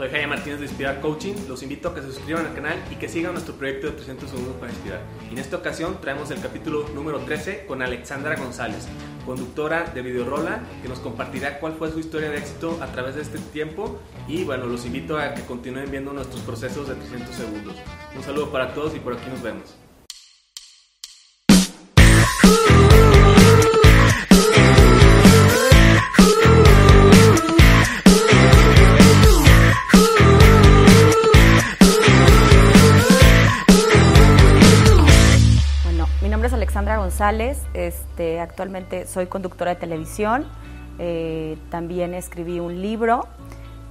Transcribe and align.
Soy 0.00 0.08
Jaime 0.08 0.28
Martínez 0.28 0.60
de 0.60 0.64
Inspirar 0.64 1.02
Coaching. 1.02 1.34
Los 1.46 1.62
invito 1.62 1.90
a 1.90 1.94
que 1.94 2.00
se 2.00 2.10
suscriban 2.10 2.46
al 2.46 2.54
canal 2.54 2.82
y 2.90 2.94
que 2.94 3.06
sigan 3.06 3.34
nuestro 3.34 3.56
proyecto 3.56 3.86
de 3.88 3.92
300 3.92 4.30
segundos 4.30 4.56
para 4.56 4.72
inspirar. 4.72 5.02
Y 5.28 5.34
en 5.34 5.38
esta 5.38 5.58
ocasión 5.58 6.00
traemos 6.00 6.30
el 6.30 6.40
capítulo 6.40 6.88
número 6.94 7.18
13 7.18 7.66
con 7.66 7.82
Alexandra 7.82 8.34
González, 8.34 8.88
conductora 9.26 9.84
de 9.94 10.00
Videorola, 10.00 10.62
que 10.80 10.88
nos 10.88 11.00
compartirá 11.00 11.60
cuál 11.60 11.74
fue 11.74 11.92
su 11.92 12.00
historia 12.00 12.30
de 12.30 12.38
éxito 12.38 12.78
a 12.80 12.86
través 12.86 13.16
de 13.16 13.20
este 13.20 13.38
tiempo. 13.52 14.00
Y 14.26 14.44
bueno, 14.44 14.64
los 14.64 14.86
invito 14.86 15.18
a 15.18 15.34
que 15.34 15.42
continúen 15.42 15.90
viendo 15.90 16.14
nuestros 16.14 16.40
procesos 16.44 16.88
de 16.88 16.94
300 16.94 17.34
segundos. 17.34 17.74
Un 18.16 18.22
saludo 18.22 18.50
para 18.50 18.72
todos 18.72 18.96
y 18.96 19.00
por 19.00 19.12
aquí 19.12 19.28
nos 19.28 19.42
vemos. 19.42 19.74
González, 37.20 37.58
este, 37.74 38.40
actualmente 38.40 39.06
soy 39.06 39.26
conductora 39.26 39.74
de 39.74 39.76
televisión, 39.78 40.46
eh, 40.98 41.58
también 41.68 42.14
escribí 42.14 42.60
un 42.60 42.80
libro 42.80 43.26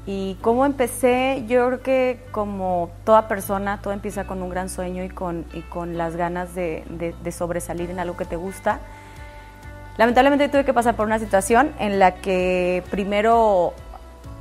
y 0.07 0.35
cómo 0.41 0.65
empecé, 0.65 1.43
yo 1.47 1.67
creo 1.67 1.83
que 1.83 2.19
como 2.31 2.89
toda 3.03 3.27
persona, 3.27 3.81
todo 3.83 3.93
empieza 3.93 4.25
con 4.25 4.41
un 4.41 4.49
gran 4.49 4.67
sueño 4.67 5.03
y 5.03 5.09
con, 5.09 5.45
y 5.53 5.61
con 5.61 5.95
las 5.95 6.15
ganas 6.15 6.55
de, 6.55 6.83
de, 6.89 7.31
sobresalir 7.31 7.91
en 7.91 7.99
algo 7.99 8.17
que 8.17 8.25
te 8.25 8.35
gusta. 8.35 8.79
Lamentablemente 9.97 10.49
tuve 10.49 10.66
que 10.66 10.73
pasar 10.73 10.95
por 10.95 11.05
una 11.05 11.19
situación 11.19 11.71
en 11.77 11.99
la 11.99 12.16
que 12.16 12.83
primero 12.89 13.75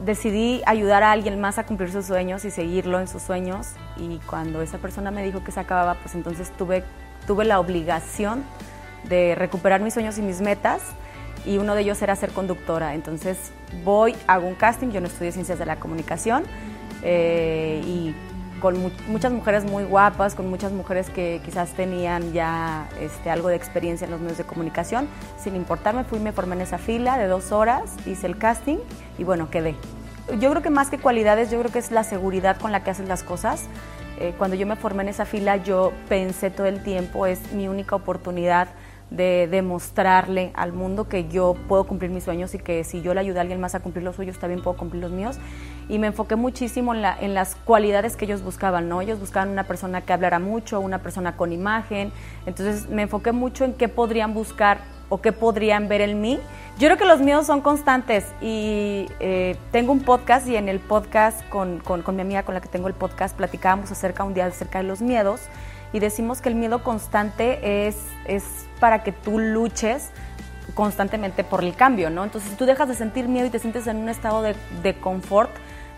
decidí 0.03 0.63
ayudar 0.65 1.03
a 1.03 1.13
alguien 1.13 1.39
más 1.43 1.59
a 1.59 1.67
cumplir 1.67 1.93
sus 1.93 2.07
sueños 2.07 2.47
y 2.47 2.51
seguirlo 2.51 3.01
en 3.01 3.07
sus 3.07 3.21
sueños 3.21 3.67
y 3.99 4.17
cuando 4.31 4.63
esa 4.63 4.79
persona 4.79 5.11
me 5.11 5.23
dijo 5.23 5.45
que 5.45 5.53
se 5.53 5.61
acababa, 5.61 5.97
pues 5.97 6.15
entonces 6.15 6.51
tuve, 6.57 6.85
tuve 7.27 7.45
la 7.45 7.61
obligación 7.61 8.45
de 9.09 9.35
recuperar 9.35 9.81
mis 9.81 9.95
sueños 9.95 10.19
y 10.19 10.23
mis 10.23 10.41
metas 10.41 10.83
y 11.47 11.59
uno 11.59 11.75
de 11.75 11.83
ellos 11.83 12.01
era 12.03 12.15
ser 12.17 12.31
conductora. 12.31 12.95
Entonces 12.95 13.53
voy, 13.85 14.15
hago 14.27 14.47
un 14.47 14.55
casting, 14.55 14.89
yo 14.89 15.01
no 15.01 15.07
estudié 15.07 15.33
ciencias 15.33 15.59
de 15.59 15.67
la 15.67 15.77
comunicación 15.77 16.45
eh, 17.03 17.81
y 17.85 18.15
con 18.61 18.77
muchas 19.07 19.33
mujeres 19.33 19.65
muy 19.65 19.85
guapas, 19.85 20.35
con 20.35 20.49
muchas 20.51 20.73
mujeres 20.73 21.11
que 21.11 21.41
quizás 21.45 21.71
tenían 21.75 22.33
ya 22.33 22.89
este, 23.01 23.31
algo 23.31 23.49
de 23.49 23.57
experiencia 23.57 24.05
en 24.05 24.11
los 24.11 24.21
medios 24.21 24.39
de 24.39 24.45
comunicación. 24.45 25.09
Sin 25.39 25.55
importarme, 25.55 26.05
fui, 26.05 26.19
me 26.19 26.33
formé 26.33 26.57
en 26.57 26.63
esa 26.63 26.79
fila 26.79 27.19
de 27.19 27.29
dos 27.29 27.53
horas, 27.53 27.95
hice 28.05 28.27
el 28.27 28.37
casting 28.37 28.79
y 29.17 29.25
bueno, 29.25 29.49
quedé. 29.51 29.77
Yo 30.41 30.51
creo 30.51 30.63
que 30.63 30.71
más 30.71 30.91
que 30.91 30.99
cualidades, 30.99 31.51
yo 31.51 31.59
creo 31.61 31.73
que 31.73 31.79
es 31.79 31.91
la 31.91 32.05
seguridad 32.05 32.59
con 32.59 32.73
la 32.73 32.83
que 32.83 32.91
haces 32.91 33.09
las 33.09 33.23
cosas. 33.23 33.67
Eh, 34.19 34.35
cuando 34.37 34.57
yo 34.57 34.67
me 34.67 34.75
formé 34.75 35.05
en 35.05 35.11
esa 35.11 35.25
fila, 35.25 35.57
yo 35.57 35.93
pensé 36.09 36.51
todo 36.51 36.67
el 36.67 36.83
tiempo, 36.83 37.27
es 37.27 37.53
mi 37.53 37.69
única 37.69 37.95
oportunidad 37.95 38.69
de 39.11 39.49
demostrarle 39.51 40.53
al 40.55 40.73
mundo 40.73 41.09
que 41.09 41.29
yo 41.29 41.55
puedo 41.67 41.85
cumplir 41.85 42.11
mis 42.11 42.25
sueños 42.25 42.55
y 42.55 42.59
que 42.59 42.85
si 42.85 43.01
yo 43.01 43.15
le 43.15 43.21
ayudo 43.21 43.39
a 43.39 43.41
alguien 43.41 43.61
más 43.61 43.75
a 43.75 43.81
cumplir 43.81 44.05
los 44.05 44.17
suyos, 44.17 44.39
también 44.39 44.63
puedo 44.63 44.77
cumplir 44.77 45.03
los 45.03 45.13
míos. 45.13 45.39
Y 45.89 45.99
me 45.99 46.09
enfoqué 46.09 46.37
muchísimo 46.37 46.95
en, 46.95 47.01
la, 47.01 47.17
en 47.19 47.33
las 47.33 47.55
cualidades 47.55 48.17
que 48.17 48.27
ellos 48.27 48.43
buscaban, 48.43 48.89
¿no? 48.89 49.01
Ellos 49.01 49.19
buscaban 49.19 49.49
una 49.49 49.65
persona 49.65 50.03
que 50.03 50.13
hablara 50.13 50.39
mucho, 50.39 50.81
una 50.81 50.99
persona 50.99 51.37
con 51.37 51.53
imagen. 51.53 52.13
Entonces 52.45 52.89
me 52.91 53.03
enfoqué 53.03 53.33
mucho 53.33 53.65
en 53.65 53.73
qué 53.73 53.89
podrían 53.89 54.35
buscar 54.35 54.79
o 55.09 55.23
qué 55.23 55.33
podrían 55.33 55.89
ver 55.89 56.03
en 56.03 56.21
mí. 56.21 56.39
Yo 56.79 56.87
creo 56.89 56.99
que 56.99 57.07
los 57.07 57.21
miedos 57.21 57.47
son 57.47 57.61
constantes 57.61 58.27
y 58.41 59.07
eh, 59.21 59.57
tengo 59.73 59.93
un 59.93 60.01
podcast 60.01 60.47
y 60.47 60.57
en 60.57 60.69
el 60.69 60.81
podcast 60.81 61.49
con, 61.49 61.79
con, 61.79 62.03
con 62.03 62.15
mi 62.15 62.23
amiga 62.23 62.43
con 62.43 62.55
la 62.55 62.61
que 62.61 62.69
tengo 62.69 62.89
el 62.89 62.95
podcast 62.95 63.37
platicábamos 63.37 63.91
acerca 63.91 64.23
un 64.25 64.35
día 64.35 64.47
acerca 64.47 64.79
de 64.79 64.85
los 64.85 65.01
miedos 65.01 65.41
y 65.93 66.01
decimos 66.01 66.41
que 66.41 66.49
el 66.49 66.55
miedo 66.55 66.83
constante 66.83 67.87
es, 67.89 67.97
es 68.27 68.45
para 68.81 69.03
que 69.03 69.13
tú 69.13 69.39
luches 69.39 70.11
constantemente 70.75 71.45
por 71.45 71.65
el 71.65 71.75
cambio, 71.75 72.11
¿no? 72.11 72.25
Entonces, 72.25 72.51
si 72.51 72.57
tú 72.57 72.67
dejas 72.67 72.89
de 72.89 72.95
sentir 72.95 73.29
miedo 73.29 73.47
y 73.47 73.51
te 73.51 73.59
sientes 73.59 73.87
en 73.87 73.97
un 73.97 74.09
estado 74.09 74.43
de, 74.43 74.55
de 74.83 74.95
confort, 74.95 75.51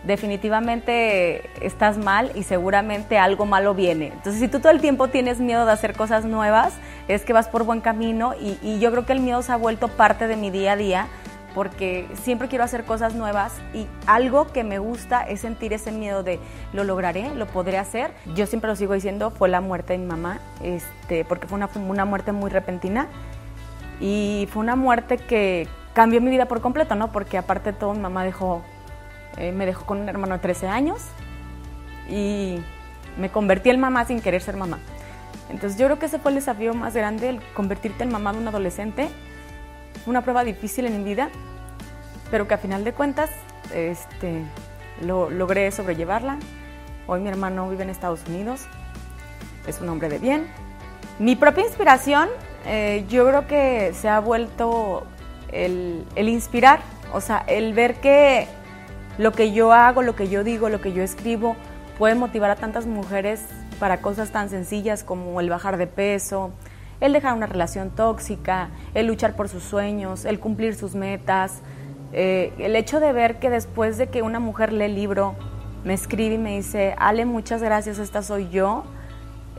definitivamente 0.04 1.50
estás 1.64 1.98
mal 1.98 2.32
y 2.34 2.44
seguramente 2.44 3.18
algo 3.18 3.44
malo 3.44 3.74
viene. 3.74 4.06
Entonces, 4.06 4.40
si 4.40 4.48
tú 4.48 4.60
todo 4.60 4.72
el 4.72 4.80
tiempo 4.80 5.08
tienes 5.08 5.40
miedo 5.40 5.66
de 5.66 5.72
hacer 5.72 5.94
cosas 5.94 6.24
nuevas, 6.24 6.74
es 7.08 7.24
que 7.24 7.32
vas 7.32 7.48
por 7.48 7.64
buen 7.64 7.80
camino 7.80 8.32
y, 8.40 8.58
y 8.62 8.78
yo 8.78 8.90
creo 8.90 9.04
que 9.04 9.12
el 9.12 9.20
miedo 9.20 9.42
se 9.42 9.52
ha 9.52 9.56
vuelto 9.56 9.88
parte 9.88 10.26
de 10.26 10.36
mi 10.36 10.50
día 10.50 10.72
a 10.72 10.76
día 10.76 11.06
porque 11.54 12.08
siempre 12.22 12.48
quiero 12.48 12.64
hacer 12.64 12.84
cosas 12.84 13.14
nuevas 13.14 13.54
y 13.74 13.86
algo 14.06 14.52
que 14.52 14.64
me 14.64 14.78
gusta 14.78 15.22
es 15.22 15.40
sentir 15.40 15.72
ese 15.72 15.92
miedo 15.92 16.22
de 16.22 16.38
lo 16.72 16.84
lograré, 16.84 17.34
lo 17.34 17.46
podré 17.46 17.78
hacer. 17.78 18.12
Yo 18.34 18.46
siempre 18.46 18.68
lo 18.68 18.76
sigo 18.76 18.94
diciendo, 18.94 19.30
fue 19.30 19.48
la 19.48 19.60
muerte 19.60 19.94
de 19.94 19.98
mi 19.98 20.06
mamá, 20.06 20.40
este, 20.62 21.24
porque 21.24 21.46
fue 21.46 21.56
una, 21.56 21.68
una 21.74 22.04
muerte 22.04 22.32
muy 22.32 22.50
repentina 22.50 23.08
y 24.00 24.48
fue 24.50 24.62
una 24.62 24.76
muerte 24.76 25.18
que 25.18 25.68
cambió 25.92 26.20
mi 26.20 26.30
vida 26.30 26.46
por 26.46 26.60
completo, 26.60 26.94
¿no? 26.94 27.12
Porque 27.12 27.36
aparte 27.36 27.72
de 27.72 27.78
todo, 27.78 27.94
mi 27.94 28.00
mamá 28.00 28.24
dejó, 28.24 28.62
eh, 29.36 29.52
me 29.52 29.66
dejó 29.66 29.84
con 29.84 29.98
un 30.00 30.08
hermano 30.08 30.34
de 30.34 30.40
13 30.40 30.68
años 30.68 31.02
y 32.08 32.58
me 33.18 33.30
convertí 33.30 33.70
en 33.70 33.80
mamá 33.80 34.04
sin 34.04 34.20
querer 34.20 34.40
ser 34.40 34.56
mamá. 34.56 34.78
Entonces 35.50 35.78
yo 35.78 35.86
creo 35.86 35.98
que 35.98 36.06
ese 36.06 36.18
fue 36.18 36.30
el 36.30 36.36
desafío 36.36 36.74
más 36.74 36.94
grande, 36.94 37.28
el 37.28 37.40
convertirte 37.54 38.04
en 38.04 38.12
mamá 38.12 38.32
de 38.32 38.38
un 38.38 38.48
adolescente 38.48 39.08
una 40.06 40.22
prueba 40.22 40.44
difícil 40.44 40.86
en 40.86 40.98
mi 40.98 41.04
vida, 41.04 41.30
pero 42.30 42.46
que 42.48 42.54
a 42.54 42.58
final 42.58 42.84
de 42.84 42.92
cuentas 42.92 43.30
este, 43.74 44.42
lo, 45.02 45.30
logré 45.30 45.70
sobrellevarla. 45.70 46.38
Hoy 47.06 47.20
mi 47.20 47.28
hermano 47.28 47.68
vive 47.68 47.82
en 47.82 47.90
Estados 47.90 48.20
Unidos, 48.28 48.66
es 49.66 49.80
un 49.80 49.88
hombre 49.88 50.08
de 50.08 50.18
bien. 50.18 50.46
Mi 51.18 51.36
propia 51.36 51.64
inspiración, 51.64 52.28
eh, 52.66 53.04
yo 53.08 53.26
creo 53.26 53.46
que 53.46 53.92
se 53.94 54.08
ha 54.08 54.20
vuelto 54.20 55.06
el, 55.52 56.06
el 56.14 56.28
inspirar, 56.28 56.80
o 57.12 57.20
sea, 57.20 57.44
el 57.46 57.74
ver 57.74 57.96
que 57.96 58.46
lo 59.18 59.32
que 59.32 59.52
yo 59.52 59.72
hago, 59.72 60.02
lo 60.02 60.16
que 60.16 60.28
yo 60.28 60.44
digo, 60.44 60.68
lo 60.68 60.80
que 60.80 60.92
yo 60.92 61.02
escribo, 61.02 61.56
puede 61.98 62.14
motivar 62.14 62.50
a 62.50 62.56
tantas 62.56 62.86
mujeres 62.86 63.44
para 63.78 64.00
cosas 64.00 64.30
tan 64.30 64.48
sencillas 64.48 65.04
como 65.04 65.40
el 65.40 65.50
bajar 65.50 65.76
de 65.76 65.86
peso, 65.86 66.52
el 67.00 67.12
dejar 67.12 67.34
una 67.34 67.46
relación 67.46 67.90
tóxica, 67.90 68.70
el 68.94 69.06
luchar 69.06 69.34
por 69.34 69.48
sus 69.48 69.62
sueños, 69.62 70.24
el 70.24 70.38
cumplir 70.38 70.74
sus 70.74 70.94
metas, 70.94 71.60
eh, 72.12 72.52
el 72.58 72.76
hecho 72.76 73.00
de 73.00 73.12
ver 73.12 73.38
que 73.38 73.50
después 73.50 73.98
de 73.98 74.08
que 74.08 74.22
una 74.22 74.40
mujer 74.40 74.72
lee 74.72 74.84
el 74.84 74.94
libro, 74.94 75.34
me 75.84 75.94
escribe 75.94 76.34
y 76.34 76.38
me 76.38 76.56
dice, 76.56 76.94
Ale, 76.98 77.24
muchas 77.24 77.62
gracias, 77.62 77.98
esta 77.98 78.22
soy 78.22 78.48
yo, 78.50 78.84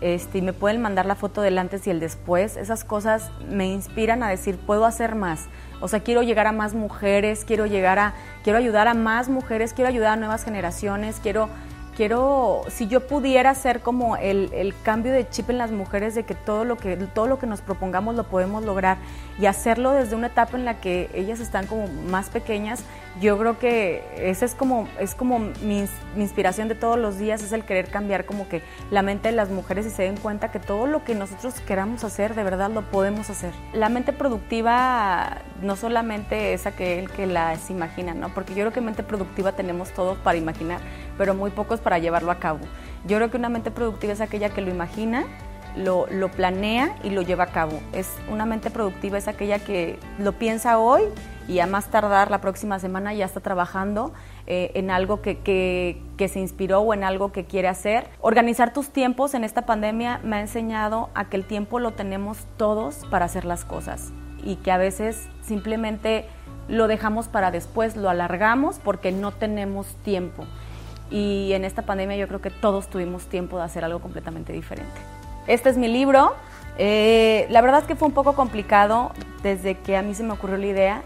este, 0.01 0.39
y 0.39 0.41
me 0.41 0.53
pueden 0.53 0.81
mandar 0.81 1.05
la 1.05 1.15
foto 1.15 1.41
del 1.41 1.57
antes 1.57 1.85
y 1.87 1.91
el 1.91 1.99
después, 1.99 2.57
esas 2.57 2.83
cosas 2.83 3.31
me 3.49 3.67
inspiran 3.67 4.23
a 4.23 4.29
decir, 4.29 4.57
puedo 4.57 4.85
hacer 4.85 5.15
más. 5.15 5.47
O 5.79 5.87
sea, 5.87 6.01
quiero 6.01 6.21
llegar 6.23 6.47
a 6.47 6.51
más 6.51 6.73
mujeres, 6.73 7.45
quiero 7.45 7.65
llegar 7.65 7.99
a, 7.99 8.13
quiero 8.43 8.59
ayudar 8.59 8.87
a 8.87 8.93
más 8.93 9.29
mujeres, 9.29 9.73
quiero 9.73 9.89
ayudar 9.89 10.11
a 10.11 10.15
nuevas 10.15 10.43
generaciones, 10.43 11.19
quiero 11.21 11.49
quiero, 11.95 12.63
si 12.69 12.87
yo 12.87 13.07
pudiera 13.07 13.49
hacer 13.49 13.81
como 13.81 14.17
el, 14.17 14.49
el, 14.53 14.73
cambio 14.83 15.11
de 15.11 15.27
chip 15.29 15.49
en 15.49 15.57
las 15.57 15.71
mujeres 15.71 16.15
de 16.15 16.23
que 16.23 16.35
todo 16.35 16.65
lo 16.65 16.77
que 16.77 16.95
todo 16.97 17.27
lo 17.27 17.39
que 17.39 17.47
nos 17.47 17.61
propongamos 17.61 18.15
lo 18.15 18.23
podemos 18.23 18.63
lograr 18.63 18.97
y 19.39 19.45
hacerlo 19.45 19.91
desde 19.91 20.15
una 20.15 20.27
etapa 20.27 20.57
en 20.57 20.65
la 20.65 20.79
que 20.79 21.09
ellas 21.13 21.39
están 21.39 21.67
como 21.67 21.87
más 21.87 22.29
pequeñas, 22.29 22.83
yo 23.19 23.37
creo 23.37 23.59
que 23.59 24.03
esa 24.17 24.45
es 24.45 24.55
como, 24.55 24.87
es 24.99 25.15
como 25.15 25.39
mi, 25.39 25.85
inspiración 26.15 26.67
de 26.67 26.75
todos 26.75 26.97
los 26.97 27.17
días, 27.17 27.43
es 27.43 27.51
el 27.51 27.65
querer 27.65 27.89
cambiar 27.89 28.25
como 28.25 28.47
que 28.47 28.61
la 28.89 29.01
mente 29.01 29.29
de 29.29 29.35
las 29.35 29.49
mujeres 29.49 29.85
y 29.85 29.89
se 29.89 30.03
den 30.03 30.17
cuenta 30.17 30.51
que 30.51 30.59
todo 30.59 30.87
lo 30.87 31.03
que 31.03 31.13
nosotros 31.13 31.59
queramos 31.61 32.03
hacer, 32.03 32.35
de 32.35 32.43
verdad 32.43 32.71
lo 32.71 32.83
podemos 32.83 33.29
hacer. 33.29 33.51
La 33.73 33.89
mente 33.89 34.13
productiva 34.13 35.39
no 35.61 35.75
solamente 35.75 36.53
es 36.53 36.65
aquel 36.65 37.09
que 37.09 37.25
las 37.25 37.69
imagina, 37.69 38.13
¿no? 38.13 38.29
Porque 38.29 38.53
yo 38.53 38.61
creo 38.61 38.71
que 38.71 38.81
mente 38.81 39.03
productiva 39.03 39.51
tenemos 39.51 39.91
todos 39.91 40.17
para 40.19 40.37
imaginar, 40.37 40.79
pero 41.21 41.35
muy 41.35 41.51
pocos 41.51 41.79
para 41.79 41.99
llevarlo 41.99 42.31
a 42.31 42.39
cabo. 42.39 42.61
Yo 43.05 43.17
creo 43.17 43.29
que 43.29 43.37
una 43.37 43.47
mente 43.47 43.69
productiva 43.69 44.11
es 44.11 44.21
aquella 44.21 44.49
que 44.49 44.61
lo 44.61 44.71
imagina, 44.71 45.25
lo, 45.77 46.07
lo, 46.07 46.31
planea 46.31 46.95
y 47.03 47.11
lo 47.11 47.21
lleva 47.21 47.43
a 47.43 47.51
cabo. 47.51 47.79
Es 47.93 48.07
una 48.27 48.47
mente 48.47 48.71
productiva, 48.71 49.19
es 49.19 49.27
aquella 49.27 49.59
que 49.59 49.99
lo 50.17 50.31
piensa 50.31 50.79
hoy 50.79 51.03
y 51.47 51.59
a 51.59 51.67
más 51.67 51.91
tardar 51.91 52.31
la 52.31 52.41
próxima 52.41 52.79
semana 52.79 53.13
ya 53.13 53.25
está 53.25 53.39
trabajando 53.39 54.13
eh, 54.47 54.71
en 54.73 54.89
algo 54.89 55.21
que, 55.21 55.37
que, 55.37 56.01
que, 56.17 56.27
se 56.27 56.39
inspiró 56.39 56.79
o 56.79 56.91
en 56.91 57.03
algo 57.03 57.31
que 57.31 57.45
quiere 57.45 57.67
hacer. 57.67 58.07
Organizar 58.21 58.73
tus 58.73 58.89
tiempos 58.89 59.35
en 59.35 59.43
esta 59.43 59.67
pandemia 59.67 60.21
me 60.23 60.37
ha 60.37 60.41
enseñado 60.41 61.11
a 61.13 61.25
que 61.25 61.37
el 61.37 61.45
tiempo 61.45 61.77
lo 61.77 61.91
tenemos 61.91 62.47
todos 62.57 63.05
para 63.11 63.25
hacer 63.25 63.45
las 63.45 63.63
cosas 63.63 64.11
y 64.43 64.55
que 64.55 64.71
a 64.71 64.79
veces 64.79 65.27
simplemente 65.43 66.25
lo 66.67 66.87
dejamos 66.87 67.27
para 67.27 67.51
después, 67.51 67.95
lo 67.95 68.09
alargamos 68.09 68.79
porque 68.79 69.11
no 69.11 69.31
tenemos 69.31 69.85
tiempo. 70.03 70.47
Y 71.11 71.51
en 71.53 71.65
esta 71.65 71.81
pandemia 71.81 72.15
yo 72.15 72.27
creo 72.27 72.41
que 72.41 72.49
todos 72.49 72.89
tuvimos 72.89 73.27
tiempo 73.27 73.57
de 73.57 73.63
hacer 73.63 73.83
algo 73.83 73.99
completamente 73.99 74.53
diferente. 74.53 75.01
Este 75.45 75.69
es 75.69 75.77
mi 75.77 75.89
libro. 75.89 76.35
Eh, 76.77 77.47
la 77.49 77.61
verdad 77.61 77.81
es 77.81 77.85
que 77.85 77.95
fue 77.95 78.07
un 78.07 78.13
poco 78.13 78.33
complicado 78.33 79.11
desde 79.43 79.77
que 79.77 79.97
a 79.97 80.01
mí 80.01 80.15
se 80.15 80.23
me 80.23 80.31
ocurrió 80.33 80.57
la 80.57 80.67
idea, 80.67 81.03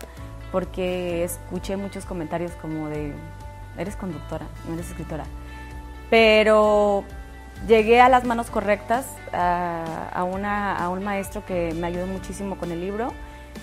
porque 0.51 1.23
escuché 1.23 1.75
muchos 1.75 2.05
comentarios 2.05 2.51
como 2.61 2.87
de, 2.87 3.13
eres 3.77 3.95
conductora, 3.95 4.45
no 4.67 4.75
eres 4.75 4.89
escritora. 4.89 5.25
Pero 6.09 7.03
llegué 7.67 7.99
a 7.99 8.09
las 8.09 8.25
manos 8.25 8.49
correctas, 8.49 9.07
a, 9.33 10.23
una, 10.23 10.77
a 10.77 10.89
un 10.89 11.03
maestro 11.03 11.45
que 11.45 11.73
me 11.73 11.87
ayudó 11.87 12.05
muchísimo 12.05 12.57
con 12.57 12.71
el 12.71 12.79
libro. 12.79 13.11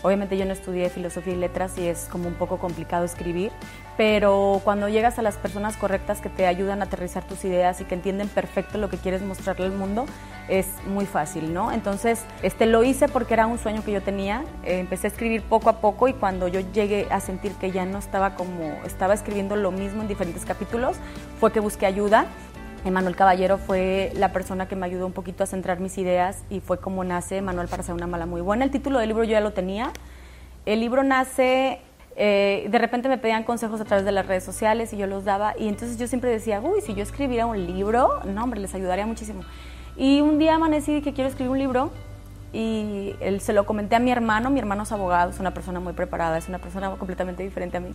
Obviamente 0.02 0.36
yo 0.36 0.44
no 0.44 0.52
estudié 0.52 0.88
filosofía 0.90 1.34
y 1.34 1.36
letras 1.36 1.76
y 1.78 1.86
es 1.86 2.08
como 2.10 2.28
un 2.28 2.34
poco 2.34 2.58
complicado 2.58 3.04
escribir, 3.04 3.52
pero 3.96 4.60
cuando 4.64 4.88
llegas 4.88 5.18
a 5.18 5.22
las 5.22 5.36
personas 5.36 5.76
correctas 5.76 6.20
que 6.20 6.28
te 6.28 6.46
ayudan 6.46 6.80
a 6.80 6.86
aterrizar 6.86 7.24
tus 7.24 7.44
ideas 7.44 7.80
y 7.80 7.84
que 7.84 7.94
entienden 7.94 8.28
perfecto 8.28 8.78
lo 8.78 8.88
que 8.88 8.96
quieres 8.96 9.22
mostrarle 9.22 9.66
al 9.66 9.72
mundo, 9.72 10.06
es 10.48 10.66
muy 10.86 11.06
fácil, 11.06 11.54
¿no? 11.54 11.70
Entonces, 11.70 12.24
este, 12.42 12.66
lo 12.66 12.82
hice 12.82 13.08
porque 13.08 13.34
era 13.34 13.46
un 13.46 13.58
sueño 13.58 13.84
que 13.84 13.92
yo 13.92 14.02
tenía, 14.02 14.44
empecé 14.64 15.06
a 15.06 15.10
escribir 15.10 15.42
poco 15.42 15.70
a 15.70 15.80
poco 15.80 16.08
y 16.08 16.14
cuando 16.14 16.48
yo 16.48 16.60
llegué 16.60 17.06
a 17.10 17.20
sentir 17.20 17.52
que 17.52 17.70
ya 17.70 17.84
no 17.84 17.98
estaba 17.98 18.34
como, 18.34 18.80
estaba 18.84 19.14
escribiendo 19.14 19.56
lo 19.56 19.70
mismo 19.70 20.02
en 20.02 20.08
diferentes 20.08 20.44
capítulos, 20.44 20.96
fue 21.38 21.52
que 21.52 21.60
busqué 21.60 21.86
ayuda 21.86 22.26
Emanuel 22.84 23.14
Caballero 23.14 23.58
fue 23.58 24.12
la 24.16 24.32
persona 24.32 24.66
que 24.66 24.74
me 24.74 24.86
ayudó 24.86 25.06
un 25.06 25.12
poquito 25.12 25.44
a 25.44 25.46
centrar 25.46 25.78
mis 25.78 25.98
ideas 25.98 26.42
y 26.50 26.60
fue 26.60 26.78
como 26.78 27.04
nace 27.04 27.40
Manuel 27.40 27.68
para 27.68 27.82
ser 27.82 27.94
una 27.94 28.06
mala 28.06 28.26
muy 28.26 28.40
buena. 28.40 28.64
El 28.64 28.70
título 28.70 28.98
del 28.98 29.08
libro 29.08 29.24
yo 29.24 29.32
ya 29.32 29.40
lo 29.40 29.52
tenía. 29.52 29.92
El 30.66 30.80
libro 30.80 31.04
nace, 31.04 31.80
eh, 32.16 32.66
de 32.68 32.78
repente 32.78 33.08
me 33.08 33.18
pedían 33.18 33.44
consejos 33.44 33.80
a 33.80 33.84
través 33.84 34.04
de 34.04 34.12
las 34.12 34.26
redes 34.26 34.42
sociales 34.42 34.92
y 34.92 34.96
yo 34.96 35.06
los 35.06 35.24
daba 35.24 35.54
y 35.56 35.68
entonces 35.68 35.96
yo 35.96 36.08
siempre 36.08 36.30
decía, 36.30 36.60
uy, 36.60 36.80
si 36.80 36.94
yo 36.94 37.02
escribiera 37.02 37.46
un 37.46 37.66
libro, 37.66 38.20
no, 38.24 38.42
hombre, 38.42 38.60
les 38.60 38.74
ayudaría 38.74 39.06
muchísimo. 39.06 39.42
Y 39.96 40.20
un 40.20 40.38
día 40.38 40.56
amanecí 40.56 41.02
que 41.02 41.12
quiero 41.12 41.28
escribir 41.28 41.50
un 41.50 41.58
libro 41.58 41.90
y 42.52 43.14
él, 43.20 43.40
se 43.40 43.52
lo 43.52 43.64
comenté 43.64 43.96
a 43.96 43.98
mi 43.98 44.10
hermano, 44.10 44.50
mi 44.50 44.58
hermano 44.58 44.82
es 44.82 44.92
abogado, 44.92 45.30
es 45.30 45.38
una 45.38 45.54
persona 45.54 45.80
muy 45.80 45.92
preparada, 45.92 46.36
es 46.36 46.48
una 46.48 46.58
persona 46.58 46.90
completamente 46.96 47.42
diferente 47.42 47.76
a 47.76 47.80
mí. 47.80 47.94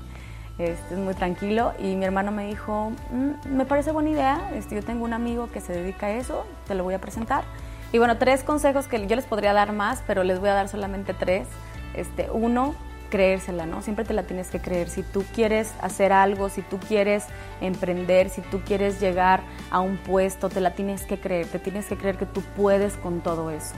Este, 0.58 0.96
es 0.96 1.00
muy 1.00 1.14
tranquilo 1.14 1.74
y 1.80 1.96
mi 1.96 2.06
hermano 2.06 2.32
me 2.32 2.48
dijo, 2.48 2.92
mm, 3.12 3.56
me 3.56 3.66
parece 3.66 3.92
buena 3.92 4.10
idea, 4.10 4.52
este, 4.56 4.76
yo 4.76 4.84
tengo 4.84 5.06
un 5.06 5.14
amigo 5.14 5.50
que 5.52 5.62
se 5.62 5.74
dedica 5.74 6.08
a 6.08 6.12
eso, 6.14 6.46
te 6.68 6.74
lo 6.74 6.84
voy 6.84 6.96
a 6.96 7.00
presentar. 7.00 7.44
Y 7.94 8.00
bueno, 8.00 8.18
tres 8.18 8.44
consejos 8.44 8.88
que 8.88 9.06
yo 9.06 9.16
les 9.16 9.26
podría 9.26 9.54
dar 9.54 9.72
más, 9.72 10.04
pero 10.08 10.24
les 10.24 10.40
voy 10.40 10.50
a 10.50 10.54
dar 10.54 10.68
solamente 10.68 11.14
tres. 11.14 11.48
Este, 11.94 12.30
uno, 12.32 12.76
creérsela, 13.10 13.66
¿no? 13.66 13.82
Siempre 13.82 14.04
te 14.04 14.14
la 14.14 14.24
tienes 14.24 14.50
que 14.50 14.60
creer. 14.60 14.90
Si 14.90 15.04
tú 15.04 15.24
quieres 15.34 15.74
hacer 15.82 16.12
algo, 16.12 16.50
si 16.50 16.62
tú 16.62 16.80
quieres 16.80 17.26
emprender, 17.62 18.30
si 18.30 18.42
tú 18.42 18.62
quieres 18.66 19.00
llegar 19.00 19.42
a 19.72 19.80
un 19.80 19.98
puesto, 19.98 20.50
te 20.50 20.60
la 20.60 20.72
tienes 20.72 21.04
que 21.04 21.20
creer, 21.20 21.48
te 21.48 21.60
tienes 21.60 21.86
que 21.86 21.98
creer 21.98 22.18
que 22.18 22.26
tú 22.26 22.42
puedes 22.56 22.96
con 22.96 23.22
todo 23.22 23.52
eso. 23.52 23.76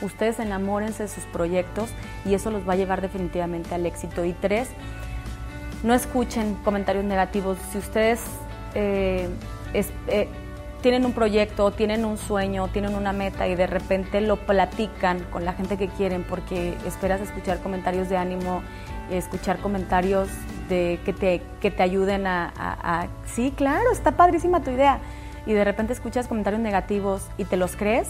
Ustedes 0.00 0.40
enamórense 0.40 1.04
de 1.04 1.08
sus 1.08 1.24
proyectos 1.24 1.90
y 2.24 2.34
eso 2.34 2.50
los 2.50 2.68
va 2.68 2.72
a 2.72 2.76
llevar 2.76 3.00
definitivamente 3.00 3.74
al 3.74 3.86
éxito. 3.86 4.24
Y 4.24 4.32
tres, 4.32 4.68
no 5.82 5.94
escuchen 5.94 6.54
comentarios 6.64 7.04
negativos. 7.04 7.58
Si 7.70 7.78
ustedes 7.78 8.20
eh, 8.74 9.28
eh, 9.74 10.28
tienen 10.80 11.06
un 11.06 11.12
proyecto, 11.12 11.70
tienen 11.70 12.04
un 12.04 12.18
sueño, 12.18 12.68
tienen 12.68 12.94
una 12.94 13.12
meta 13.12 13.46
y 13.48 13.54
de 13.54 13.66
repente 13.66 14.20
lo 14.20 14.36
platican 14.36 15.20
con 15.30 15.44
la 15.44 15.52
gente 15.52 15.76
que 15.76 15.88
quieren 15.88 16.24
porque 16.24 16.74
esperas 16.86 17.20
escuchar 17.20 17.60
comentarios 17.60 18.08
de 18.08 18.16
ánimo, 18.16 18.62
escuchar 19.10 19.58
comentarios 19.58 20.28
de 20.68 21.00
que 21.04 21.12
te, 21.12 21.42
que 21.60 21.70
te 21.70 21.82
ayuden 21.82 22.26
a, 22.26 22.52
a, 22.56 23.06
sí, 23.26 23.52
claro, 23.56 23.92
está 23.92 24.12
padrísima 24.12 24.62
tu 24.62 24.70
idea. 24.70 25.00
Y 25.46 25.52
de 25.52 25.64
repente 25.64 25.92
escuchas 25.92 26.28
comentarios 26.28 26.62
negativos 26.62 27.28
y 27.36 27.44
te 27.44 27.56
los 27.56 27.74
crees, 27.76 28.08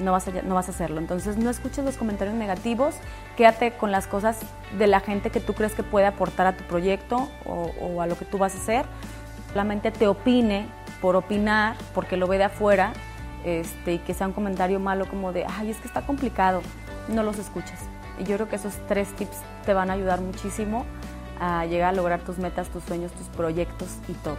no 0.00 0.12
vas, 0.12 0.28
a, 0.28 0.32
no 0.42 0.54
vas 0.54 0.68
a 0.68 0.72
hacerlo. 0.72 0.98
Entonces 0.98 1.36
no 1.36 1.50
escuches 1.50 1.84
los 1.84 1.96
comentarios 1.96 2.36
negativos, 2.36 2.94
quédate 3.36 3.72
con 3.72 3.92
las 3.92 4.06
cosas 4.06 4.40
de 4.78 4.86
la 4.86 5.00
gente 5.00 5.30
que 5.30 5.40
tú 5.40 5.54
crees 5.54 5.74
que 5.74 5.82
puede 5.82 6.06
aportar 6.06 6.46
a 6.46 6.56
tu 6.56 6.64
proyecto 6.64 7.28
o, 7.44 8.00
a 8.00 8.06
lo 8.06 8.16
que 8.16 8.24
tú 8.24 8.38
vas 8.38 8.54
a 8.54 8.58
hacer. 8.58 8.86
Solamente 9.52 9.90
te 9.90 10.06
opine 10.06 10.66
por 11.00 11.16
opinar, 11.16 11.76
porque 11.94 12.16
lo 12.16 12.26
ve 12.26 12.38
de 12.38 12.44
afuera, 12.44 12.92
este, 13.44 13.94
y 13.94 13.98
que 13.98 14.14
sea 14.14 14.26
un 14.26 14.32
comentario 14.32 14.78
malo 14.80 15.08
como 15.08 15.32
de, 15.32 15.46
ay, 15.48 15.70
es 15.70 15.78
que 15.78 15.88
está 15.88 16.02
complicado, 16.02 16.60
no 17.08 17.22
los 17.22 17.38
escuches. 17.38 17.78
Y 18.18 18.24
yo 18.24 18.36
creo 18.36 18.48
que 18.48 18.56
esos 18.56 18.74
tres 18.86 19.08
tips 19.16 19.38
te 19.64 19.72
van 19.72 19.90
a 19.90 19.94
ayudar 19.94 20.20
muchísimo 20.20 20.84
a 21.40 21.64
llegar 21.64 21.88
a 21.88 21.92
lograr 21.92 22.20
tus 22.20 22.38
metas, 22.38 22.68
tus 22.68 22.84
sueños, 22.84 23.12
tus 23.12 23.28
proyectos 23.28 23.88
y 24.08 24.12
todo. 24.12 24.36